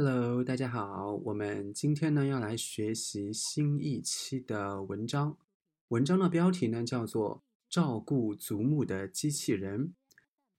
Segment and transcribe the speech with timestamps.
[0.00, 5.36] Hello，大家好，我们今天呢要来学习新一期的文章。
[5.88, 7.38] 文章的标题呢叫做
[7.68, 9.88] 《照顾祖母的机器人》。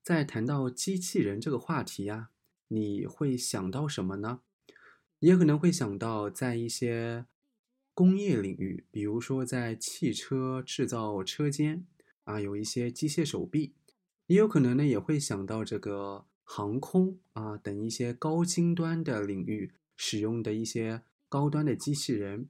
[0.02, 2.28] 在谈到机器人这个话题呀，
[2.68, 4.40] 你会想到什么呢？
[5.20, 7.24] 也可能会想到在一些
[7.94, 11.86] 工业领域，比如说在汽车制造车间
[12.24, 13.72] 啊，有一些机械手臂。
[14.26, 16.26] 也有可能呢，也会想到这个。
[16.52, 22.48] 航空啊等一些高精端的领域使用的一些高端的机器人，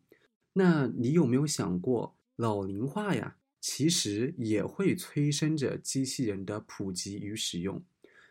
[0.54, 3.36] 那你有没有想过老龄化呀？
[3.60, 7.82] 其实也会催生着机器人的普及与使用。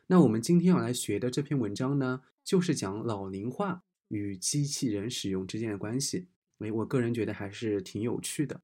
[0.08, 6.26] 那我们今天要来学的这篇文章呢，就是讲老龄化与机器人使用之间的关系。
[6.58, 8.60] 哎，我个人觉得还是挺有趣的。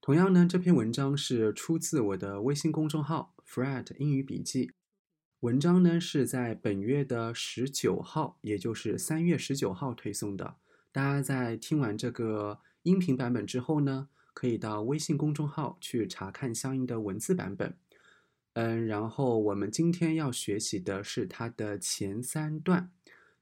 [0.00, 4.72] 同样呢，这篇文章是出自我的微信公众号 “Fred 英语笔记”。
[5.40, 10.56] 文章呢是在本月的十九号，也就是三月十九号推送的。
[10.92, 17.74] 大家在听完这个音频版本之后呢，可以到微信公众号去查看相应的文字版本。
[18.52, 22.90] 嗯，然后我们今天要学习的是它的前三段，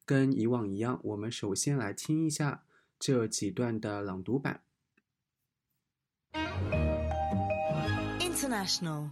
[0.05, 2.63] 跟以往一样，我们首先来听一下
[3.01, 4.61] 这几段的朗读版。
[8.21, 9.11] International.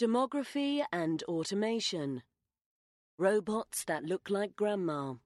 [0.00, 2.22] Demography and automation.
[3.18, 5.16] Robots that look like grandma.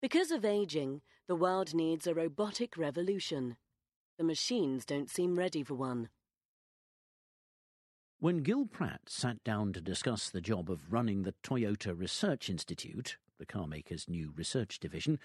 [0.00, 3.58] Because of aging, the world needs a robotic revolution.
[4.16, 6.08] The machines don't seem ready for one.
[8.18, 13.18] When Gil Pratt sat down to discuss the job of running the Toyota Research Institute,
[13.38, 15.18] the carmaker's new research division,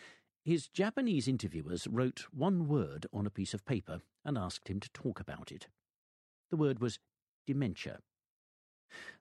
[0.44, 4.92] his Japanese interviewers wrote one word on a piece of paper and asked him to
[4.92, 5.68] talk about it.
[6.52, 7.00] The word was
[7.48, 8.00] dementia.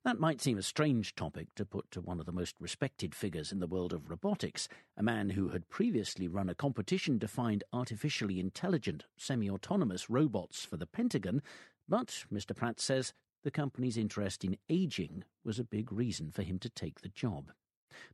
[0.04, 3.52] That might seem a strange topic to put to one of the most respected figures
[3.52, 7.64] in the world of robotics, a man who had previously run a competition to find
[7.72, 11.42] artificially intelligent, semi autonomous robots for the Pentagon,
[11.88, 12.54] but Mr.
[12.54, 17.00] Pratt says the company's interest in aging was a big reason for him to take
[17.00, 17.52] the job.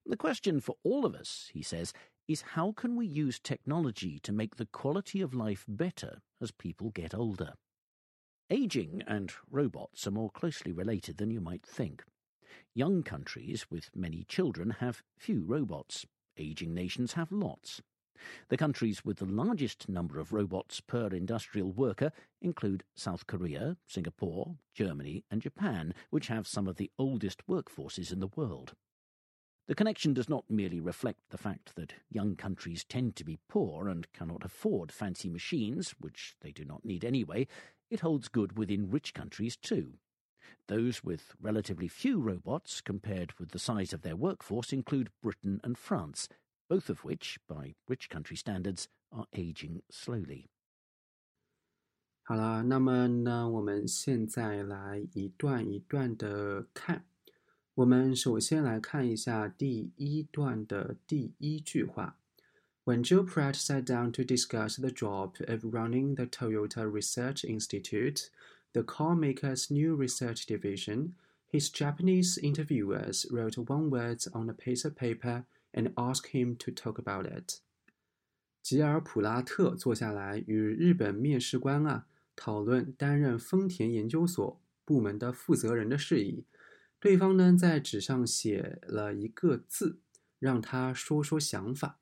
[0.05, 1.93] The question for all of us, he says,
[2.29, 6.91] is how can we use technology to make the quality of life better as people
[6.91, 7.55] get older?
[8.53, 12.03] Aging and robots are more closely related than you might think.
[12.75, 16.05] Young countries with many children have few robots.
[16.37, 17.81] Aging nations have lots.
[18.49, 22.11] The countries with the largest number of robots per industrial worker
[22.43, 28.19] include South Korea, Singapore, Germany, and Japan, which have some of the oldest workforces in
[28.19, 28.75] the world.
[29.69, 33.89] The connection does not merely reflect the fact that young countries tend to be poor
[33.89, 37.47] and cannot afford fancy machines, which they do not need anyway,
[37.90, 39.94] it holds good within rich countries too.
[40.68, 45.78] Those with relatively few robots compared with the size of their workforce include Britain and
[45.78, 46.28] France,
[46.68, 50.50] both of which, by rich country standards, are aging slowly.
[52.24, 57.06] 好了，那么呢，我们现在来一段一段的看。
[57.76, 62.18] 我们首先来看一下第一段的第一句话。
[62.86, 68.30] When Joe Pratt sat down to discuss the job of running the Toyota Research Institute,
[68.74, 71.16] the carmaker's new research division,
[71.52, 76.72] his Japanese interviewers wrote one word on a piece of paper and asked him to
[76.72, 77.62] talk about it.
[78.62, 86.46] 吉尔普拉特坐下来与日本面试官啊讨论担任丰田研究所部门的负责人的事宜。
[87.00, 90.00] 对方呢在纸上写了一个字，
[90.40, 92.00] 让他说说想法。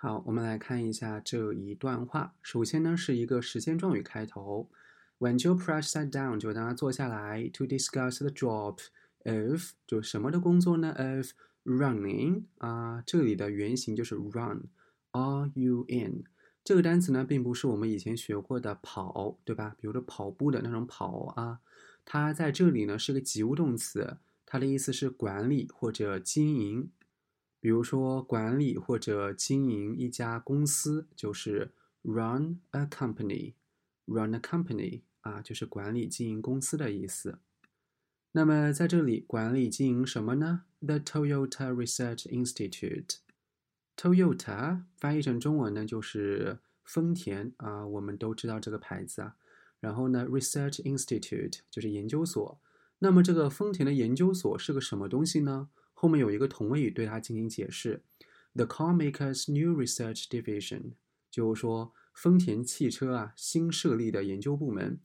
[0.00, 2.32] 好，我们来看一下这一段话。
[2.40, 4.70] 首先呢，是一个时间状语开头。
[5.18, 8.78] When Joe Pratt sat down，就让他坐下来，to discuss the job
[9.24, 11.32] of，就什么的工作呢？of
[11.64, 16.22] running 啊，这里的原型就是 run，r u n。
[16.62, 19.74] 这个单词呢，并不是我们以前学过的跑，对吧？
[19.80, 21.58] 比如说跑步的那种跑啊，
[22.04, 26.88] 它在这里呢是个及物动词，它的意思是管理或者经营。
[27.60, 31.72] 比如说，管理或者经营一家公司就是
[32.02, 37.38] run a company，run a company 啊，就是管理经营公司的意思。
[38.32, 49.34] 那么在这里，管理经营什么呢？The Toyota Research Institute，Toyota 翻译成中文呢就是丰田啊，我们都知道这个牌子啊。
[49.80, 52.60] 然后呢，Research Institute 就是研究所。
[53.00, 55.70] 那么这个丰田的研究所是个什么东西呢？
[56.00, 58.00] 后面有一个同位语对它进行解释
[58.54, 60.92] ，the carmaker's new research division，
[61.28, 65.00] 就是说丰田汽车啊新设立的研究部门。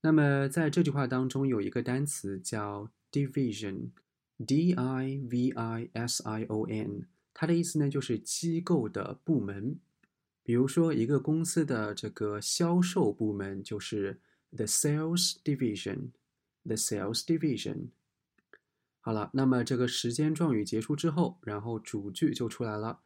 [0.00, 9.78] 那么在这句话当中有一个单词叫 division，D I V I S I O N，它的意思呢就是机构的部门。
[10.42, 14.18] 比如说，一个公司的这个销售部门就是
[14.56, 17.88] the sales division，the sales division。
[19.08, 23.00] 好了，那么这个时间状语结束之后，然后主句就出来了。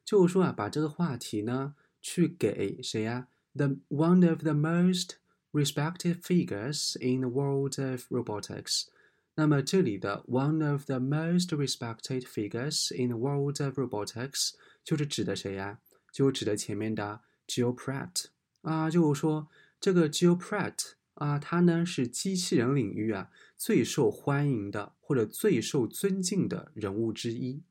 [0.05, 5.17] 就是说啊，把这个话题呢，去给谁呀？The one of the most
[5.53, 8.89] respected figures in the world of robotics。
[9.37, 14.53] 那么这里的 one of the most respected figures in the world of robotics
[14.85, 15.81] 就是指的谁呀？
[16.13, 18.27] 就指的前面的 Jill Pratt
[18.63, 19.49] 啊，就是说
[19.81, 27.63] 这个 Jill Pratt 啊，他呢是机器人领域啊最受欢迎的或者最受尊敬的人物之一。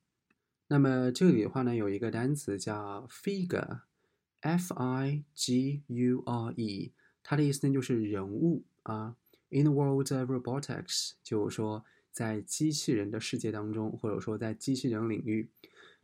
[0.67, 6.91] 那么这里的话呢，有一个单词叫 figure，f i g u r e，
[7.23, 9.15] 它的意思呢就是人物啊。
[9.53, 15.49] In the world of robotics，就是说在机器人的世界当中，或者说在机器人领域，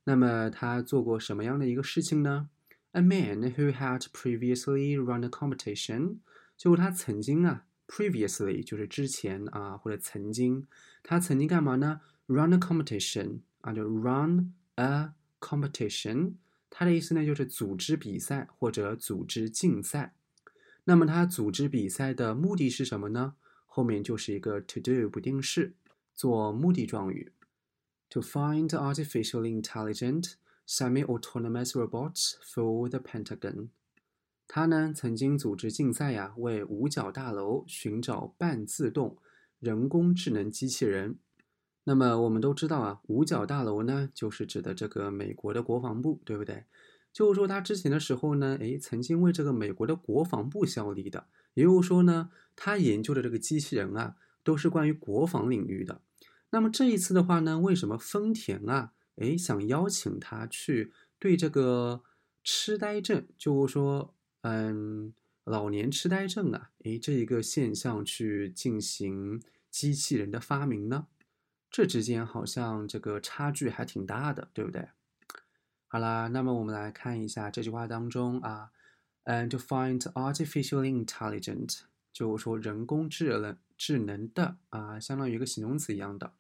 [0.04, 2.50] 那么他做过什么样的一个事情呢
[2.92, 6.18] ？A man who had previously run a competition，
[6.56, 10.68] 就是他曾经啊，previously 就是之前啊，或者曾经，
[11.02, 13.40] 他曾经干嘛呢？Run a competition。
[13.62, 15.12] 啊，就 run a
[15.42, 16.36] competition，
[16.70, 20.14] 他的意思呢就是组织比赛或者组织竞赛。
[20.86, 23.36] 那么他组织比赛的目的是什么呢？
[23.72, 25.76] 后面就是一个 to do 不定式，
[26.14, 27.32] 做目的状语。
[28.10, 30.34] To find artificial intelligent
[30.68, 33.70] semi-autonomous robots for the Pentagon。
[34.48, 39.16] 他呢曾经组织竞赛呀，为五角大楼寻找半自动
[39.60, 41.20] 人工智能机器人。
[41.84, 46.66] 那么我们都知道啊，五角大楼呢，就是指的这个美国的国防部，对不对？
[47.14, 51.28] 就是说他之前的时候呢，诶，曾经为这个美国的国防部效力的。
[51.54, 56.02] 也就是说呢，他研究的这个机器人啊，都是关于国防领域的。
[56.52, 62.04] 那么这一次的话呢，为什么丰田啊，诶，想邀请他去对这个
[62.44, 65.14] 痴呆症，就是说，嗯，
[65.44, 71.08] 老年痴呆症啊，诶，这一个现象去进行机器人的发明呢？
[71.70, 74.90] 这之间好像这个差距还挺大的，对不对？
[75.88, 78.72] 好啦，那么我们来看一下这句话当中啊，
[79.30, 81.82] 嗯，to find artificially intelligent，
[82.12, 86.34] 就是说人工智能智能的啊，相当于一个形容词一样的。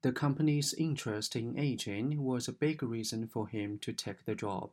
[0.00, 4.70] the company's interest in aging was a big reason for him to take the job。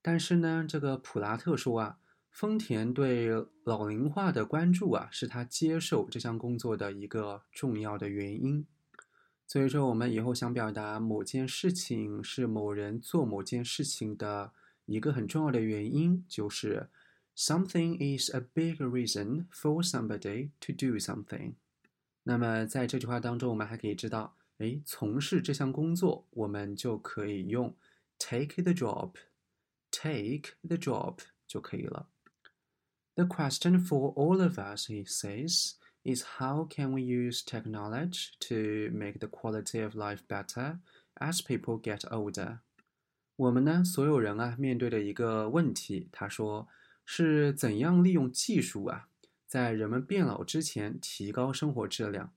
[0.00, 1.98] 但是呢，这个普拉特说啊，
[2.30, 3.28] 丰田对
[3.64, 8.66] 老龄化的关注啊，是他接受这项工作的一个重要的原因。
[9.47, 14.51] 所以说，我们以后想表达某件事情是某人做某件事情的
[14.85, 16.89] 一个很重要的原因，就是
[17.35, 21.53] something is a big reason for somebody to do something。
[22.23, 27.75] 那么在这句话当中，我们还可以知道，哎，从事这项工作，我们就可以用
[28.17, 32.07] take the job，take the job 就可以了。
[33.15, 35.73] The question for all of us, he says
[36.08, 40.78] Is how can we use technology to make the quality of life better
[41.16, 42.60] as people get older？
[43.36, 46.66] 我们呢，所有人啊，面对的一个问题，他说
[47.04, 49.08] 是怎样利用技术啊，
[49.46, 52.32] 在人们变老之前提高生活质量。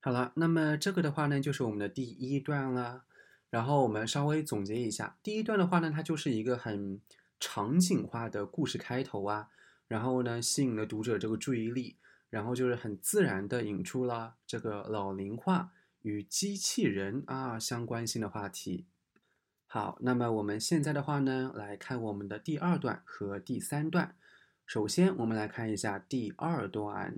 [0.00, 3.04] 好了，那么这个的话呢，就是我们的第一段了。
[3.50, 7.00] 然后我们稍微总结一下，第一段的话呢，它就是一个很
[7.38, 9.48] 场景化的故事开头啊，
[9.88, 11.96] 然后呢，吸引了读者这个注意力。
[12.32, 15.70] 然后就是很自然的引出了这个老龄化
[16.00, 18.86] 与机器人啊相关性的话题。
[19.66, 24.16] 好，那么我们现在的话呢，来看我们的第二段和第三段。
[24.64, 27.16] 首先，我们来看一下第二段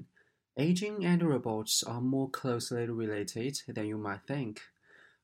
[0.57, 4.57] ：Aging and robots are more closely related than you might think。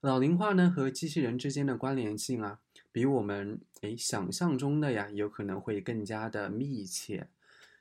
[0.01, 2.61] 老龄化呢和机器人之间的关联性啊，
[2.93, 7.27] 比我们诶想象中的呀，有可能会更加的密切。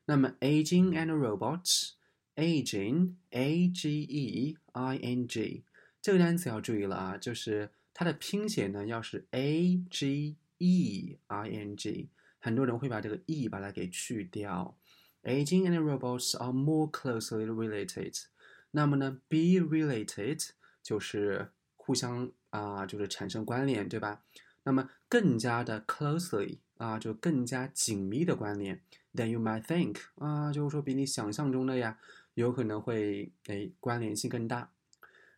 [0.06, 1.99] 那么，aging and robots。
[2.40, 5.64] Aging a g e i n g
[6.02, 12.08] 这个单词要注意了啊，就是它的拼写呢要是 a g e i n g，
[12.40, 14.78] 很多人会把这个 e 把它给去掉。
[15.24, 18.24] Aging and robots are more closely related。
[18.72, 20.50] 那么呢，be related
[20.82, 24.24] 就是互相啊，就是产生关联，对吧？
[24.64, 28.82] 那么更加的 closely 啊，就更加紧密的关联。
[29.14, 32.00] Than you might think 啊，就是说比你想象中的呀。
[32.40, 34.72] 有可能会诶关联性更大。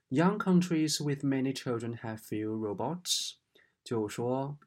[0.09, 3.33] Young countries with many children have few robots。
[3.83, 4.59] 就说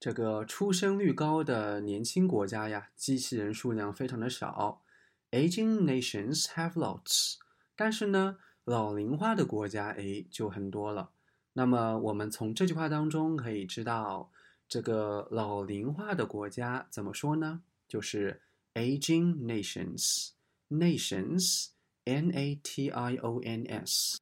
[0.00, 4.82] 这个出生率高的年轻国家呀，机器人数量非常的少。
[5.30, 7.34] Aging nations have lots。
[7.76, 11.10] 但是呢，老龄化的国家诶就很多了。
[11.52, 14.32] 那么我们从这句话当中可以知道，
[14.66, 17.60] 这个老龄化的国家怎么说呢？
[17.86, 18.40] 就是
[18.72, 20.30] aging nations。
[20.69, 21.71] nations,
[22.05, 24.19] N A T I O N S.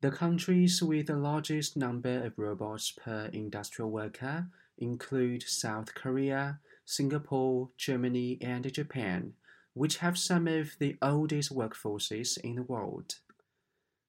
[0.00, 7.70] The countries with the largest number of robots per industrial worker include South Korea, Singapore,
[7.76, 9.34] Germany, and Japan,
[9.74, 13.20] which have some of the oldest workforces in the world.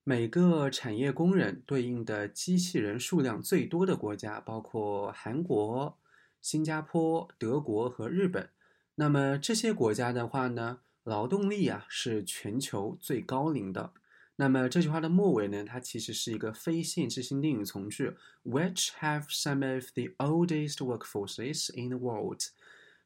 [0.06, 5.98] 每个产业工人对应的机器人数量最多的国家包括韩国、
[6.42, 8.50] 新加坡、德国和日本。
[8.96, 13.95] 那么这些国家的话呢， 劳动力啊是全球最高龄的。
[14.37, 18.13] 那么这句话的末尾呢，它其实是一个非限制性定语从句
[18.45, 22.43] ，which have some of the oldest workforces in the world。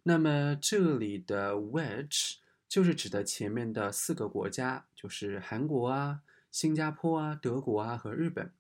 [0.03, 8.53] 那么这里的 which 就是指的前面的四个国家，就是韩国啊、新加坡啊、德国啊和日本。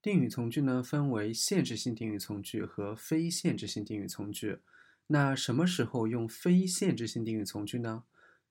[0.00, 4.60] 定语从句呢分为限制性定语从句和非限制性定语从句。
[5.08, 8.04] 那什么时候用非限制性定语从句呢？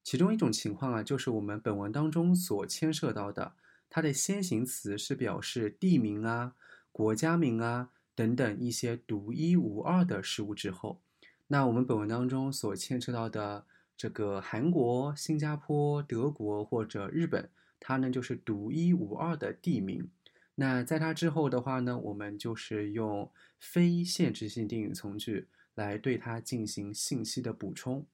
[0.03, 3.53] 其中一种情况啊，就是我们本文当中所牵涉到的，
[3.89, 6.55] 它的先行词是表示地名啊、
[6.91, 11.01] 国家名啊等等一些独一无二的事物之后，
[11.47, 13.65] 那我们本文当中所牵涉到的
[13.95, 20.09] 这个韩国、新加坡、德国或者日本，它呢就是独一无二的地名。
[20.55, 28.05] 那在它之后的话呢，我们就是用非限制性定语从句来对它进行信息的补充。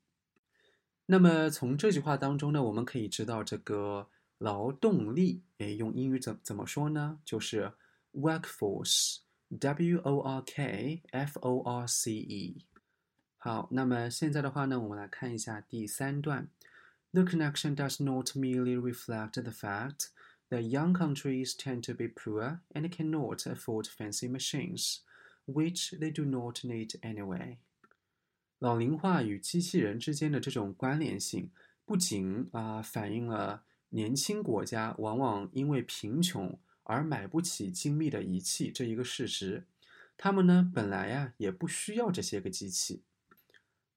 [1.06, 4.08] 那么从这句话当中呢，我们可以知道这个
[4.38, 7.18] 劳动力，哎，用英语怎怎么说呢？
[7.25, 7.72] 就是
[8.12, 12.64] workforce，w o r k f o r c e。
[13.37, 16.49] 好，那么现在的话呢，我们来看一下第三段。
[17.12, 20.11] The connection does not merely reflect the fact
[20.49, 25.00] that young countries tend to be poor and cannot afford fancy machines,
[25.46, 27.58] which they do not need anyway.
[28.59, 31.51] 老龄化与机器人之间的这种关联性，
[31.85, 39.63] 不仅啊反映了年轻国家往往因为贫穷而买不起精密的仪器这一个事实，
[40.17, 43.03] 他们呢本来呀也不需要这些个机器。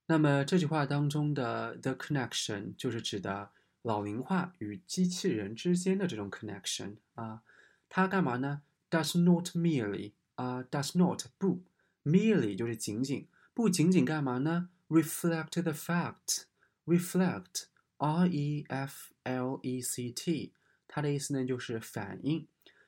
[0.07, 3.51] 那么这句话当中的 the connection 就是指的
[3.83, 7.43] 老龄化与机器人之间的这种 connection 啊，
[7.89, 11.63] 它干嘛呢？Does not merely 啊，does not 不
[12.05, 13.27] merely 就是仅仅
[13.61, 17.65] 不仅仅干嘛呢？Reflect the fact，reflect
[17.99, 20.55] r e f l e c t，
[20.89, 22.47] 它的意思呢就是反映，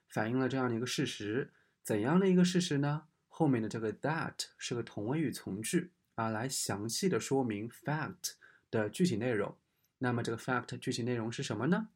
[0.09, 1.51] 反映了这样的一个事实。
[1.83, 3.03] 怎样的一个事实呢？
[3.29, 5.91] 后面的这个 that 是个同位语从句。
[6.15, 8.37] 啊，来详细的说明 fact
[8.71, 9.55] 的具体内容。
[9.99, 11.89] 那么这个 fact 具体内容是什么呢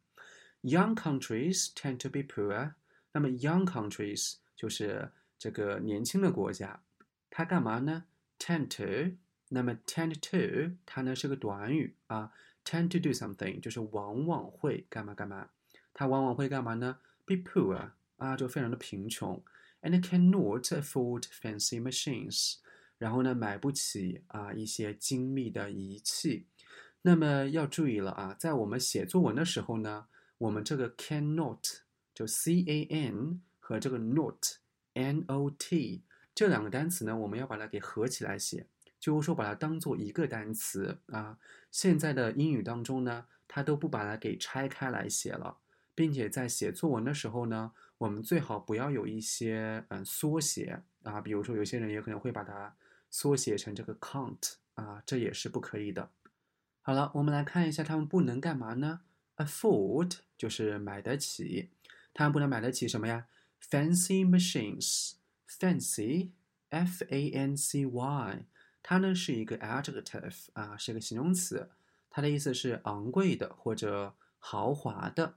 [0.61, 2.75] ？Young countries tend to be poor。
[3.13, 6.83] 那么 young countries 就是这个年轻的国家，
[7.31, 8.05] 它干嘛呢
[8.39, 9.17] ？Tend to。
[9.49, 12.33] 那么 tend to 它呢是个短语啊
[12.65, 15.51] ，tend to do something 就是往往会干嘛干嘛。
[15.95, 19.41] 它往往会干嘛呢？Be poor 啊，就非常的贫穷
[19.83, 22.57] ，and cannot afford fancy machines。
[22.99, 26.47] 然后呢，买不起啊一些精密的仪器。
[27.03, 31.79] 那么要注意了啊，在我们写作文的时候呢，我们这个 cannot
[32.13, 34.45] 就 c a n 和这个 not
[34.95, 36.03] n o t
[36.37, 38.67] 这两个单词呢，我们要把它给合起来写，
[39.01, 41.39] 就是说把它当做一个单词啊。
[41.73, 45.57] 现在的英语当中呢，它都不把它给拆开来写了，
[45.95, 52.77] 并且在写作文的时候呢，我们最好不要有一些嗯缩写啊，比如说有些人也可能会把它。
[53.09, 56.11] 缩写成这个 can't 啊，这也是不可以的。
[56.83, 59.01] 好了，我们来看一下他们不能干嘛呢
[59.37, 61.71] ？Afford 就是买得起，
[62.13, 63.29] 他们不能买得起什么呀
[63.71, 65.13] ？Fancy machines
[65.49, 68.45] fancy，f a n c y，
[68.83, 71.71] 它呢是一个 adjective 啊，是个形容词，
[72.11, 75.37] 它的意思是昂贵的或者豪华的。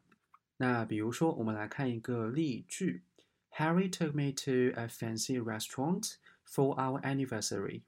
[0.57, 3.03] 那比如说，我们来看一个例句
[3.51, 6.15] ：Harry took me to a fancy restaurant。
[6.51, 7.83] For our anniversary，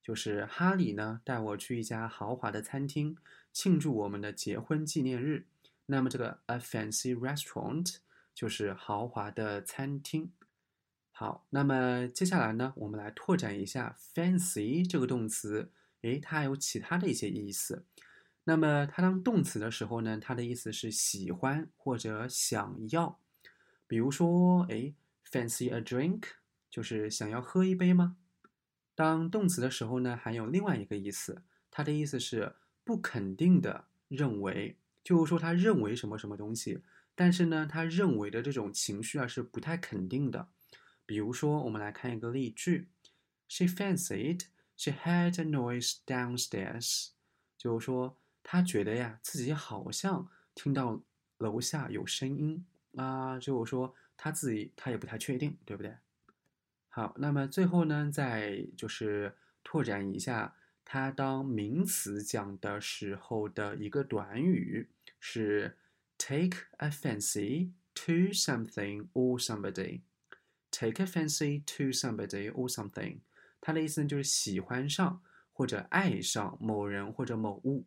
[0.00, 3.16] 就是哈里呢带我去一家豪华的餐厅
[3.52, 5.44] 庆祝我们的结婚纪念日。
[5.86, 7.96] 那么这个 a fancy restaurant
[8.32, 10.30] 就是豪华的餐厅。
[11.18, 15.72] 好，那么接下来呢，我们来拓展一下 fancy 这个动词。
[16.02, 17.86] 诶，它还有其他的一些意思。
[18.44, 23.18] 那么它当动词的时候呢，它的意思是喜欢或者想要。
[23.86, 26.24] 比如说，诶 f a n c y a drink。
[26.70, 28.18] 就是想要喝一杯吗？
[28.94, 36.82] 当动词的时候呢，还有另外一个意思，它的意思是不肯定的认为，就是说他认为什么什么东西，
[37.14, 40.48] 但是呢，他认为的这种情绪啊是不太肯定的。
[41.06, 42.88] 比如说，我们来看一个例句
[43.48, 47.10] ：She fancied she heard a noise downstairs。
[47.56, 51.00] 就是说，她觉得呀，自己好像听到
[51.38, 52.66] 楼下有声音
[52.96, 53.38] 啊。
[53.38, 55.96] 就是说，她自己她也不太确定，对不对？
[56.88, 64.88] 好，那么最后呢，再就是拓展一下，它当名词讲的时候的一个短语
[65.20, 65.76] 是
[66.18, 70.00] take a fancy to something or somebody。
[70.76, 73.20] Take a fancy to somebody or something，
[73.60, 77.86] 它的意思呢就是喜欢上或者爱上某人或者某物。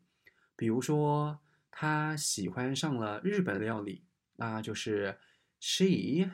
[0.55, 4.05] 比如说，他喜欢上了日本料理，
[4.37, 5.19] 那就是
[5.59, 6.31] she。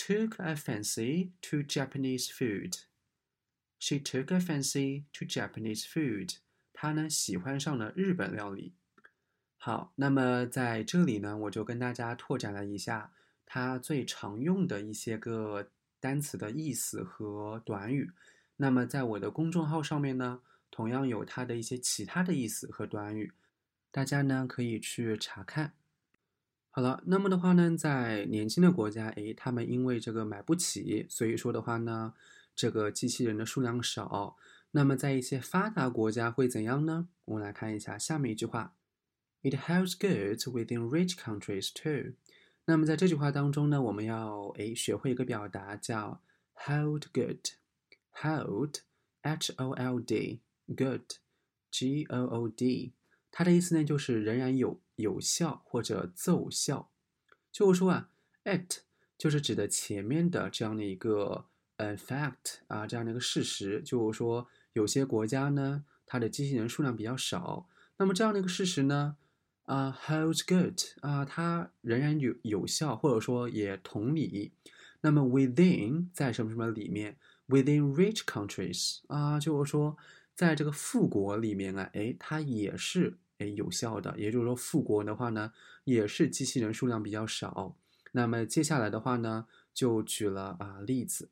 [0.00, 2.84] took a fancy to Japanese food.
[3.80, 6.36] She took a fancy to Japanese food.
[6.72, 8.74] 她呢喜欢上了日本料理。
[9.56, 13.12] 好，那么在这里呢，我就跟大家拓展了一下
[13.44, 18.10] 它最常用的一些个单词的意思和短语。
[18.56, 23.32] 那么在我的公众号上面呢，同样有它的一些其他的意思和短语，
[23.90, 25.72] 大家呢可以去查看。
[26.70, 32.14] 好了，那么的话呢，在年轻的国家，诶，他们因为这个买不起，所以说的话呢，
[32.54, 34.36] 这个机器人的数量少。
[34.70, 37.08] 那么在一些发达国家会怎样呢？
[37.24, 38.74] 我们来看一下下面一句话
[39.42, 42.14] ：It helps goods within rich countries too。
[42.70, 46.20] 那么在这句话当中呢，我们要诶学会一个表达叫
[46.52, 52.92] hold good，hold，h o l d，good，g o o d。
[53.30, 56.90] 它的意思呢，就是仍然有有效或者奏效。
[57.50, 58.10] 就是说啊
[58.44, 58.80] ，it
[59.16, 61.46] 就是指的前面的这样的一个
[61.78, 63.80] 呃 fact 啊，这样的一个事实。
[63.82, 67.66] 就是说，有些国家呢，它的机器人数量比较少。
[67.96, 69.16] 那么这样的一个事实呢，
[69.67, 74.51] 啊，holds good 啊，它仍然有有效，或者说也同理。
[75.01, 79.97] 那么 within 在什么什么里面，within rich countries 啊，就是说。
[80.35, 84.17] 在这个富国里面啊，哎，它也是哎有效的。
[84.17, 87.77] 也就是说，富国的话呢，也是机器人数量比较少。
[88.13, 89.45] 那么接下来的话呢，
[89.75, 91.29] 就举了啊例子。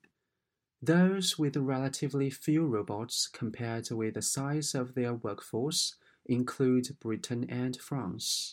[0.85, 5.93] Those with relatively few robots compared with the size of their workforce
[6.26, 8.52] Include Britain and France.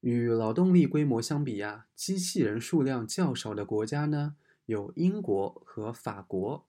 [0.00, 6.66] 与劳动力规模相比呀，机器人数量较少的国家呢，有英国和法国。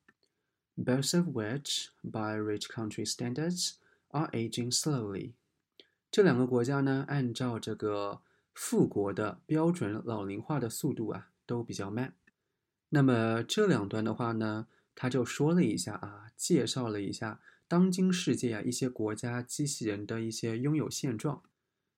[0.76, 3.74] Both of which, by rich country standards,
[4.10, 5.34] are aging slowly.
[6.10, 8.22] 这两个国家呢，按照这个
[8.54, 12.14] 富国的标准，老龄化的速度啊，都比较慢。
[12.90, 21.42] 那么这两段的话呢，他就说了一下啊，介绍了一下当今世界啊一些国家机器人的一些拥有现状。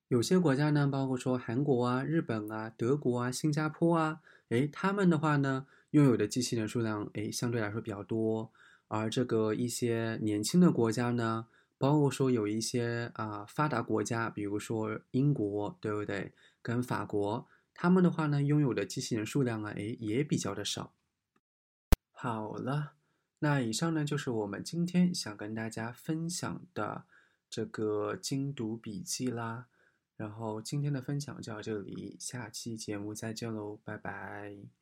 [0.07, 8.51] 有些国家呢，包括说韩国啊、日本啊、德国啊、新加坡啊，诶，他们的话呢，拥有的机器人数量诶相对来说比较多。
[8.87, 11.45] 而这个一些年轻的国家呢，
[11.77, 16.33] 包括说有一些啊发达国家，比如说英国，对不对？
[16.63, 20.91] 跟法国，他们的话呢，拥有的机器人数量啊，诶也比较的少。
[22.11, 22.93] 好了，
[23.39, 27.05] 那以上呢就是我们今天想跟大家分享的
[27.49, 29.67] 这个精读笔记啦。
[30.17, 34.78] 然后今天的分享就到这里，下期节目再见喽，拜拜。